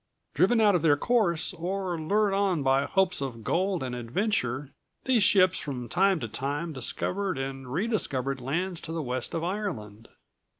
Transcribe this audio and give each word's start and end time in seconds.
Driven 0.33 0.59
out 0.59 0.73
of 0.73 0.81
their 0.81 0.97
course 0.97 1.53
or 1.53 1.95
lured 1.95 2.33
on 2.33 2.63
by 2.63 2.85
hopes 2.87 3.21
of 3.21 3.43
gold 3.43 3.83
and 3.83 3.93
adventure, 3.93 4.71
these 5.05 5.21
ships 5.21 5.59
from 5.59 5.87
time 5.89 6.19
to 6.21 6.27
time 6.27 6.73
discovered 6.73 7.37
and 7.37 7.71
rediscovered 7.71 8.41
lands 8.41 8.81
to 8.81 8.91
the 8.91 9.03
west 9.03 9.35
of 9.35 9.43
Ireland. 9.43 10.07